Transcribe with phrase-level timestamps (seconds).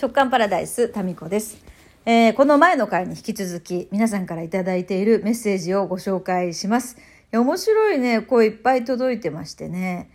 [0.00, 1.62] 直感パラダイスタミコです、
[2.06, 6.96] えーこの前の回に引き続き皆さんから頂いているメッセージをご紹介します。
[7.30, 8.22] 面白いね。
[8.22, 10.10] 声いっぱい届いてましてね。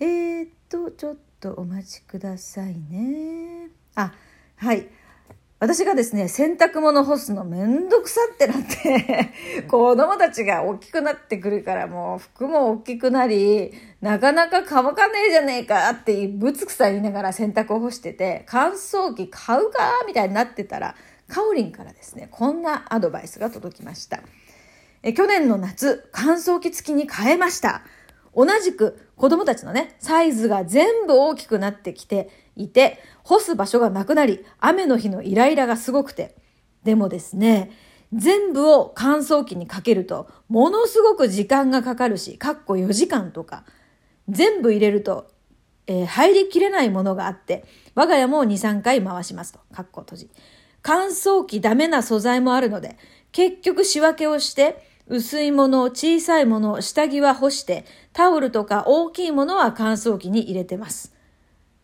[0.00, 3.68] えー、っとちょっとお待ちくださいね。
[3.94, 4.12] あ
[4.56, 4.88] はい。
[5.60, 9.30] 私がですね、洗濯物干すのめんどくさってなって、
[9.68, 13.70] 子供たちが大きくなってくるからもう服も大きくなり、
[14.00, 20.94] なかなか乾かねえじゃねえかってぶつくさ言いながら洗濯を干してて、乾燥機買うかみたいになってたら、
[21.28, 24.20] カオリンからですね、こんなアドバイスが届きました。
[25.02, 27.82] え去年の夏、乾燥機付きに変えました。
[28.34, 36.36] 同じく子供たちのね、サイズが全部大きくなってきていて、干す場所がなくなり、雨の日のイライラがすごくて。
[36.84, 37.70] でもですね、
[38.12, 43.64] 全部を乾燥機にかけると、ものすごく時間がかかるし、かっこ4時間とか、
[44.28, 45.30] 全部入れると、
[45.86, 49.58] えー入りきれないものがあって、我が家も2、3回回しますと。
[49.72, 50.30] かっこ閉じ。
[50.82, 52.96] 乾燥機ダメな素材もあるので、
[53.32, 61.12] 結局仕分けをして、薄いもの、小さいもの、下着は干して、タオルとか大きいものは乾燥機に入れてます。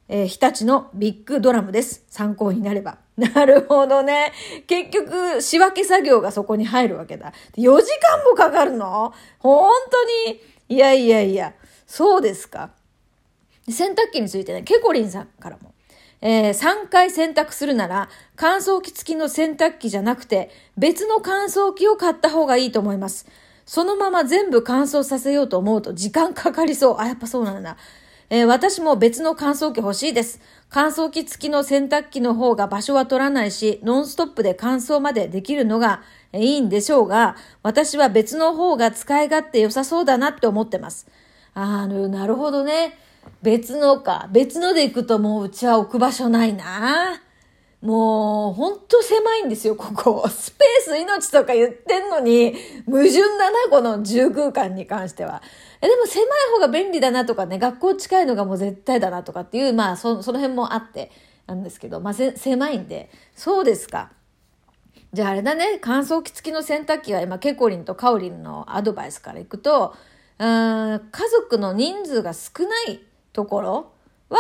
[0.08, 2.04] えー日立のビッグドラムです。
[2.08, 2.98] 参考になれば。
[3.18, 4.32] なるほどね。
[4.68, 7.32] 結局、仕分け作業がそこに入るわけだ。
[7.56, 9.12] 4時間もかかるの？
[9.40, 10.40] 本当に？
[10.68, 11.52] いやいやいや、
[11.84, 12.70] そうですか。
[13.68, 15.74] 洗濯機についてね、ケコリンさんからも。
[16.20, 23.26] えー3回洗濯するなら、乾燥機付きの洗濯機じゃなくて、別の乾燥機を買った方がいいと思います。
[23.66, 26.96] そのまま全部乾燥させようと思うと時間かかりそう。
[26.98, 27.76] あ、やっぱそうなんだ。
[28.30, 30.40] えー私も別の乾燥機欲しいです。
[30.68, 41.06] 乾燥機付きの洗濯機の方が場所は取らないし、ノンストップで乾燥までできるのがいいんでしょうが、私は別の方が使い勝手良さそうだなって思ってます。
[41.54, 42.98] あの、なるほどね。
[43.42, 44.28] 別のか。
[44.32, 47.22] 別ので行くともううちは置く場所ないな。
[47.82, 50.28] もう、ほんと狭いんですよ、ここ。
[50.28, 52.54] スペース命とか言ってんのに、
[52.86, 55.42] 矛盾だな、この住空間に関しては。
[55.80, 61.12] え、でも狭い方が便利だなとかね、学校近いのがもう絶対だなとかっていう、まあ、そその辺もあって、
[61.46, 64.10] なんですけど、まあ、狭いんで、そうですか。
[65.12, 69.94] じゃああれだね、乾燥機付きの洗濯機は今、ケコリンとカオリンのアドバイスからいくと、
[70.38, 73.00] うん家族の人数が少ない
[73.36, 73.92] ところ
[74.30, 74.38] は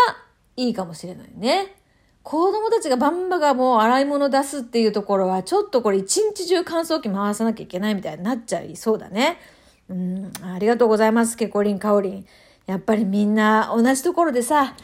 [0.56, 1.76] いいかもしれないね。
[2.22, 9.38] 子供たちがバンバがもう洗い物出すっていうところは、ちょっとこれ一日中乾燥機回さなきゃいけないみたいになっちゃいそうだね。
[9.88, 12.26] うん、ありがとうございます、ケコリン、カオリン。
[12.66, 14.74] やっぱりみんな同じところでさ、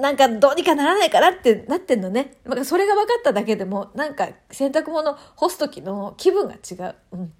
[0.00, 2.36] なんかどうにかならないかなってなってんのね。
[2.44, 6.94] なんかそれが分かっただけでも、なんか洗濯物干す時の気分が違う。
[7.12, 7.32] うん。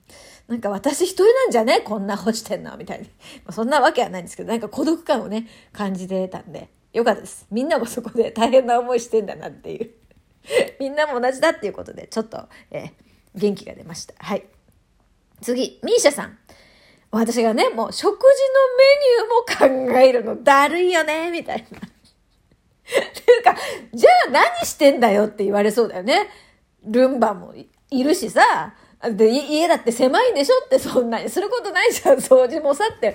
[0.50, 1.80] なんか私一人なんじゃね？
[1.80, 2.76] こんな干してんの？
[2.76, 3.04] みたいに。
[3.46, 7.46] まあそんなわけはないんですけど、なんか孤独感をね、感じてたんで、よかったです。
[7.52, 9.90] みんなもそこで 大変な思いしてんだなっていう。
[10.80, 12.90] みんなも同じだっていうことで、ちょっと、えー
[13.32, 14.14] 元気が出ました。
[14.18, 14.44] はい。
[15.40, 16.36] 次、ミーシャさん。
[17.12, 18.24] 私がね、もう食事
[19.62, 21.78] のメニューも考えるのだるいよね、みたいな。
[21.78, 21.82] っ
[22.82, 23.54] ていうか、
[23.94, 26.28] じゃあ何してんだよって言われそうだよね。
[26.82, 27.54] ルンバも
[27.90, 33.14] いるしさ、で、家だって狭いんでしょってそんなにすることないじゃん、 掃除もさって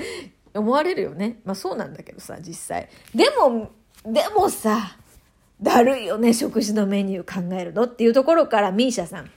[0.54, 1.40] 思われるよね。
[1.46, 2.90] まあそうなんだけどさ、実際。
[3.14, 3.70] でも、
[4.04, 4.98] でもさ、
[5.62, 9.30] だるいよね、食事のメニュー考えるのっていうところから、ミーシャさん。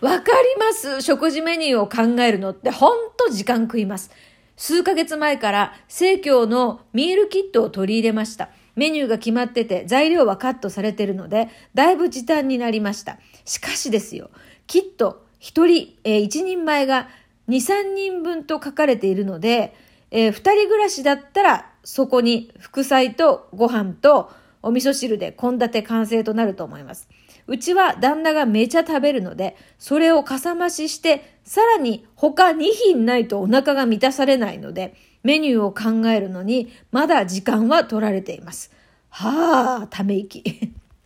[0.00, 1.02] わかります。
[1.02, 4.10] 食事メニューを考えるのってほんと時間食います。
[4.56, 8.50] 数ヶ月前から生協のミールキットを取り入れました。
[8.74, 13.18] メニューが決まってて材料はカットされてるので、だいぶ時短になりました。
[13.44, 14.30] しかしですよ、
[14.66, 17.08] キット1人、えー1人前が
[17.48, 19.74] 2、3人分と書かれているので、
[20.10, 24.30] え2人暮らしだったらそこに副菜とご飯と
[24.62, 27.08] お味噌汁で献立完成となると思います。
[27.46, 38.72] うちは旦那がめちゃ食べるので、それをかさ増しして、さらに他2品ないとお腹が満たされないので、メニューを考えるのにまだ時間は取られています。
[39.10, 40.42] はあ、ため息。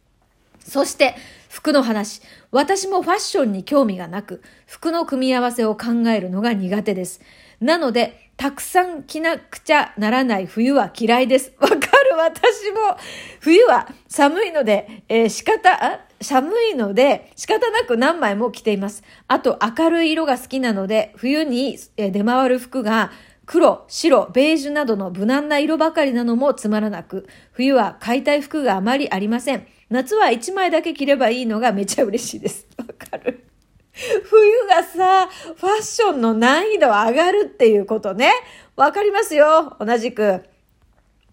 [0.66, 1.14] そして、
[1.50, 2.22] 服の話。
[2.52, 7.20] 私もファッションに興味がなく、服の組み合わせを考えるのが苦手です。
[7.60, 11.52] なので、たくさん着なくちゃならない冬は嫌いです。
[11.60, 11.80] わかる？
[12.16, 12.96] 私も。
[13.40, 19.02] 冬は寒いので、えー仕方、寒いので仕方なく何枚も着ています。
[19.26, 23.10] あと明るい色が好きなので、冬に出回る服が
[23.44, 29.66] 黒、白、ベージュなどの無難な色ばかりなのもつまらなく、冬は買いたい服があまりありません。
[29.90, 32.66] 夏は1枚だけ着ればいいのがめちゃ嬉しいです。
[32.78, 33.44] わかる。
[33.92, 38.30] 冬がさ、ファッションの難易度上がるっていうことね。
[38.76, 39.76] わかりますよ。
[39.80, 40.44] 同じく。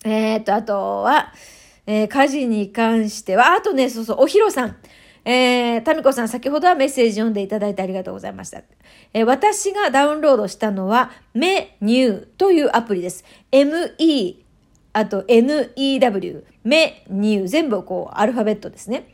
[0.04, 1.34] えー、と、あとは、
[1.86, 4.76] えー、家事に関しては、あとね、そうそう、おひろさん。
[5.24, 8.64] えー、タミコさん、先ほどはメッセージ読んでいただいてありがとうございました。
[9.14, 13.24] えー、私がダウンロードしたのは、メニューというアプリです。
[13.52, 14.47] ME、
[14.98, 19.14] あと NEW、メニュー、全部こう、アルファベットですね。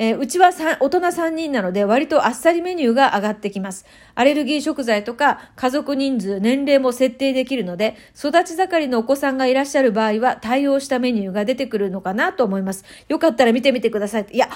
[0.00, 3.86] えー、うちは大人3人なので割とあっさりメニューが上がってきます。
[4.16, 12.84] アレルギー食材とか家族人数、年齢も設定できるので、育ち盛りのお子さんがいらっしゃる場合は対応したメニューが出てくるのかなと思います。
[13.06, 14.26] よかったら見てみてください。
[14.32, 14.48] いや、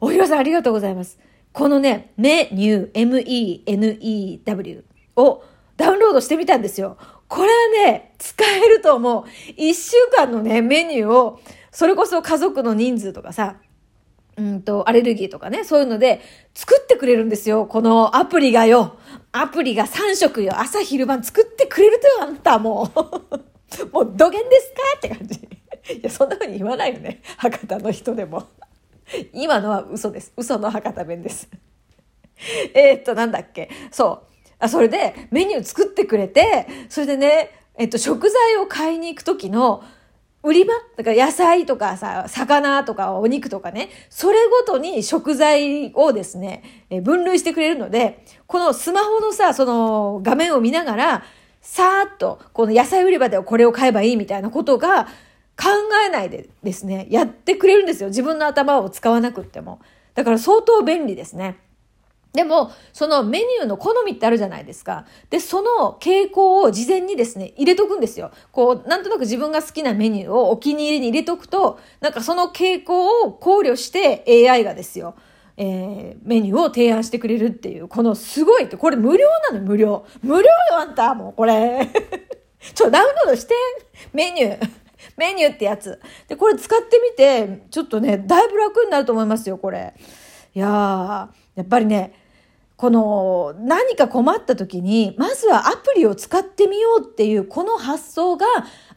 [0.00, 1.18] おひろさんありがとうございます。
[1.52, 4.84] このね、メニュー、M-E-N-E-W
[5.16, 5.44] を
[6.14, 6.96] ドしてみたんですよ。
[7.28, 9.24] これはね、使えると思う。
[9.56, 11.40] 一週間のね、メニューを、
[11.70, 13.56] それこそ家族の人数とかさ、
[14.36, 16.20] うんと、アレルギーとかね、そういうので
[16.54, 17.66] 作ってくれるんですよ。
[17.66, 18.96] このアプリがよ。
[19.32, 20.58] アプリが3食よ。
[20.58, 23.90] 朝昼晩作ってくれるとよ、あんたもう。
[23.92, 25.40] もう、どげんですかって感じ。
[25.98, 27.20] いや、そんな風に言わないよね。
[27.36, 28.48] 博多の人でも。
[29.32, 30.32] 今のは嘘です。
[30.36, 31.48] 嘘の博多弁です。
[32.74, 33.70] えっと、なんだっけ。
[33.90, 34.33] そう。
[34.64, 39.82] あ、それでメニュー作ってくれて、それでね、えっと、食材を買いに行く時の
[40.42, 40.74] 売り場？
[40.96, 51.24] だから野菜とかさ、魚とかお肉とかね、それごとに食材をですね、え分類してくれるので、このスマホのさ、その画面を見ながら、
[51.62, 55.06] さーっと、この野菜売り場ではこれを買えばいいみたいなことが
[55.56, 55.70] 考
[56.06, 58.10] えないでですね、やってくれるんですよ。
[58.10, 59.80] 自分の頭を使わなくっても。
[60.14, 61.56] だから相当便利ですね。
[62.34, 65.06] でも、そのメニューの好みってあるじゃないですか。
[65.30, 68.32] で、その傾向を事前にですね、入れとくんですよ。
[68.50, 75.14] こう、なんとなく自分が好きなメニューをお気に入りに入れとくと、なんかその傾向を考慮して AI がですよ、
[75.56, 80.04] えー、メニューを提案してくれるっていう、このすごいって、これ無料なの無料。
[80.20, 81.88] 無料よ、あんた、もうこれ。
[82.74, 83.54] ちょ、ダウンロードして、
[84.12, 84.70] メニュー。
[85.16, 86.00] メニューってやつ。
[86.26, 89.94] で、これ使ってみて、ちょっとね、だいぶ楽になると思いますよ、これ。
[90.52, 91.28] いやー、や
[91.62, 92.23] っぱりね、
[92.76, 98.46] この何か困った時に、まずはアプリを使ってみようっていう、この発想が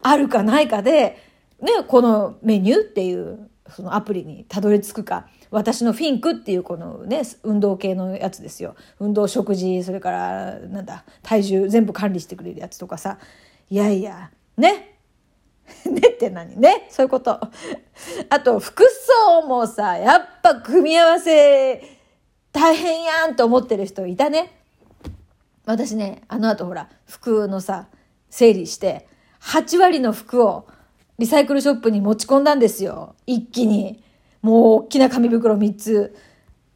[0.02, 1.18] あるかないかで、
[1.62, 5.28] ね、このメニューっていうそのアプリにたどり着くか。
[5.50, 8.76] 私のフィンクっていうこのね、運動系のやつですよ。
[9.00, 13.18] 運動、食事、それから、なんだ、体重全部管理してくれるやつとかさ。
[13.70, 15.00] いやいや、ね。
[15.86, 16.58] ねって何？
[16.58, 16.88] ね？
[16.90, 17.40] そういうこと。
[18.30, 18.84] あと、服
[19.32, 21.97] 装もさ、やっぱ組み合わせ
[22.52, 24.52] 大変やんと思ってる人いたね。
[25.66, 27.88] 私ね、あの後ほら、服のさ、
[28.30, 29.08] 整理して、
[29.42, 30.68] 8割の服を
[31.20, 33.16] リサイクルショップに持ち込んだんですよ。
[33.26, 34.04] 一気に。
[34.42, 36.16] もう大きな紙袋3つ。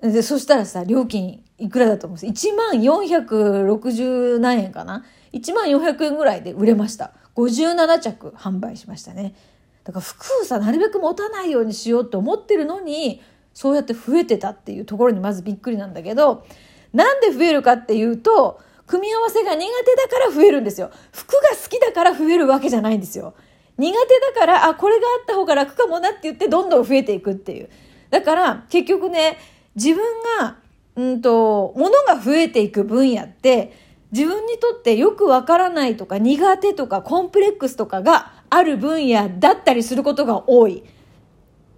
[0.02, 7.14] で、そしたらさ、料金いくらだと思うんです ?1 万460何円かな ?1 万400円ぐらいで売れました。
[7.36, 9.36] 57着販売しましたね。
[9.84, 13.22] だから服をさ、なるべく持たないようにしようと思ってるのに、
[13.54, 16.46] そうやって増えてたっていうところにまずびっくりなんだけど、
[16.94, 20.92] なんで増えるかっていうと、組み合わせが苦手だから増えるんですよ。
[21.14, 23.34] 服が好きだから増えるわけじゃないんですよ。
[23.78, 27.70] 苦手だから、あ、これがあった方が楽かもなって言ってどんどん増えていくっていう。
[28.10, 29.38] だから結局ね、
[29.76, 30.04] 自分
[30.40, 30.58] が、
[30.98, 33.74] うんと、物が増えていく分野って、
[34.12, 40.84] 自分にとってよくわからないとか苦手とかコンプレックスとかがある分野だったりすることが多い。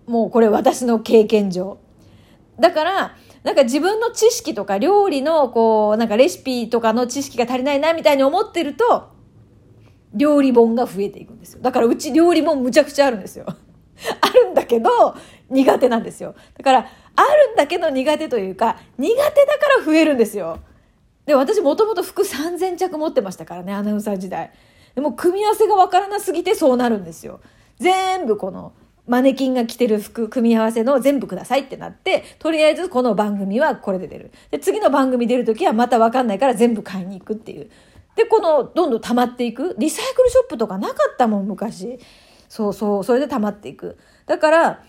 [0.05, 1.77] もうこれ私の経験上。
[2.59, 9.11] だから、なんか自分の知識とか料理のこう、なんかレシピとかの知識が足りないなみたいに思ってると、
[10.13, 11.61] 料理本が増えていくんですよ。
[11.61, 13.45] だからうち料理本むちゃくちゃあるんですよ。
[14.21, 15.15] あるんだけど、
[15.49, 16.35] 苦手なんですよ。
[16.57, 16.79] だから、
[17.15, 20.59] あるんだけど苦手というか、苦手だから増えるんですよ。
[21.25, 24.51] で、私もともと服3000着持ってましたからね、アナウンサー時代。
[24.95, 27.39] でも組み合わせがわからなすぎてそうなるんですよ。
[27.79, 28.73] 全部この
[29.07, 34.31] マネキンが着てる服組み合わせの全部くださいってなって、とりあえずこの番組はこれで出る。
[34.51, 37.69] で、次の番組出るときはまたわかんないから全部買いに行くっていう。
[38.15, 39.75] で、この、どんどん溜まっていく。
[39.77, 41.99] リサイクルショップとかなかったもん、昔。
[42.47, 43.97] そうそう、それで溜まっていく。
[44.25, 44.83] だから、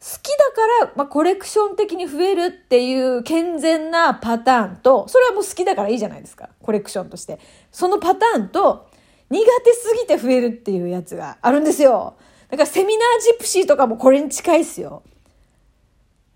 [0.00, 6.48] 好きだから、まあ、コレクション的に増えるっていう健全なパターンと、それはもう好きだからいいじゃないですか。
[6.62, 7.38] コレクションとして。
[7.70, 8.88] そのパターンと、
[9.28, 12.14] 苦手すぎて増えるっていうやつがあるんですよ。
[12.50, 15.02] だからセミナージプシーとかもこれに近いっすよ。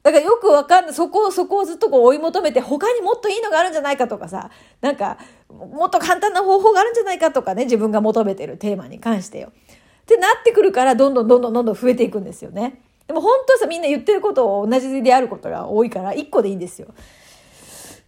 [0.02, 0.94] だからよくわかんない。
[0.94, 4.50] そこを、そこをずっとこう追い求めて、他にもっといいのがあるんじゃないかとかさ、
[4.82, 5.18] なんか、
[5.48, 9.48] もっと簡単な方法があるんじゃないかとかね、自分が求めてるテーマに関してよ。
[9.48, 12.82] ってなってくるから、どんどんどんどんどんどん増えていくんですよね。
[13.06, 16.88] でも本当はさ、みんな言ってることを同じであることが多いから、一個でいいんですよ。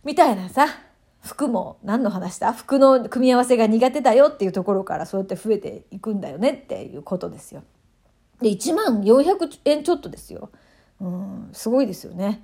[0.04, 0.68] みたいなさ、
[1.22, 2.52] 服も何の話だ？
[2.52, 7.64] 服の組み合わせが苦手だよっていうところからそうやって増えていくんだよねっていうことですよ。
[8.40, 10.50] で、1万400円ちょっとですよ。
[11.00, 12.43] うん、すごいですよね。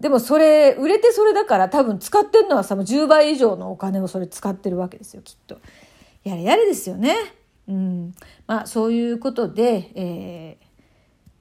[0.00, 5.58] でもそれ、売れてそれだから多分使ってるのはさ、もう10倍以上のお金をそれ使ってるわけですよ、きっと。
[6.22, 7.14] やれやれですよね。
[7.68, 8.14] うん。
[8.46, 10.66] まあ、そういうことで、えー、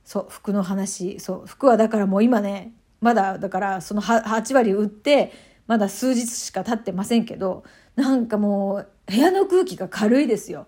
[0.04, 1.20] そう、服の話。
[1.20, 5.34] そう、服はだからもう今ね、まだ、だからその8割売って、
[5.68, 7.63] まだ数日しか経ってませんけど、
[7.96, 10.68] なんかもう部屋の空気が軽いですよ。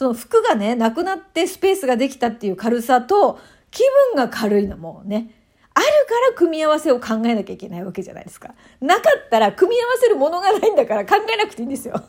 [0.00, 3.38] その服がね、なくなってスペースができたっていう軽さと、
[3.70, 3.82] 気
[4.14, 5.30] 分が軽いのもね、
[5.74, 8.54] あるから組み合わせを考えなきゃいけないわけじゃないですか。
[8.80, 12.02] なかったら組み合わせるものがないんだから考えなくていいんですよ。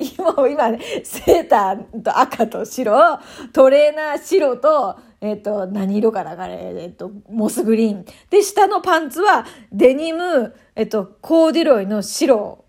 [0.16, 3.20] 今、今ね、セーターと赤と白、
[3.52, 8.06] トレーナー白と、えっ、ー、と、何色かなあれ、えっ、ー、と、モスグリーン。
[8.30, 12.64] で、下のパンツはデニム、えっ、ー、と、コーデュロイの白、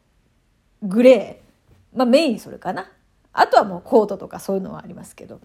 [0.84, 1.98] グレー。
[1.98, 2.92] まあメインそれかな。
[3.34, 5.40] あとはもうコートとかそういうのはありますけど。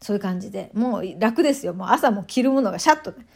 [0.00, 0.70] そういう感じで。
[0.74, 1.72] もう楽ですよ。
[1.72, 3.26] もう朝も着るものがシャッと、ね。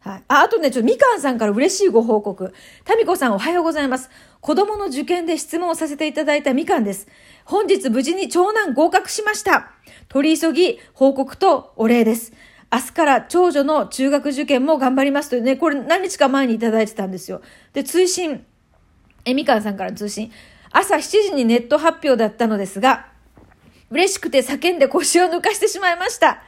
[0.00, 0.22] はい。
[0.28, 2.52] あ、あとね、ちょっとみかんさんから嬉しいご報告。
[2.84, 4.10] タミコさんおはようございます。
[4.40, 7.08] 子供の受験で質問をさせていただいたみかんです。
[7.44, 9.72] 本日無事に長男合格しました。
[10.08, 12.32] 取り急ぎ報告とお礼です。
[12.72, 17.40] 明日から長女の中学受験も頑張りますというね、これ何日か前にいただいてたんですよ。
[17.72, 18.44] で、通信、
[19.24, 20.32] え、みかんさんからの通信。
[20.76, 23.06] 朝7時にネット発表だったのですが、
[23.90, 26.42] 嬉しくて叫んで腰を抜かしてしまいました。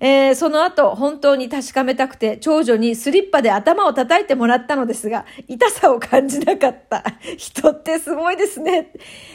[0.00, 7.02] えー、その後、本当に確かめたくて、長女にスリッパで頭を叩いてもらったのですが、痛さを感じなかった。
[7.36, 8.92] 人ってすごいですね。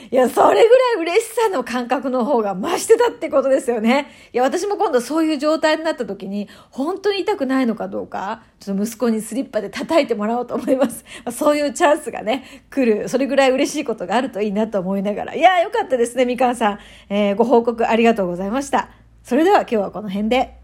[0.09, 4.07] いや、それぐらい嬉しさの感覚の方が増してたってことですよね。
[4.31, 11.03] いや、私も今度そういう状態になった時に、本当に痛くないのかどうか、ちょっと息子にスリッパで叩いてもらおうと思います。
[11.31, 13.09] そういうチャンスがね、来る。
[13.09, 15.35] それぐらい嬉しいことがあるといいなと思いながら。
[15.35, 16.79] いや、よかったですね、みかんさん。
[17.09, 19.02] えー、ご報告ありがとうございました。
[19.23, 20.62] それでは今日はこの辺で。